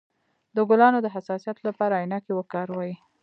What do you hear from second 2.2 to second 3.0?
وکاروئ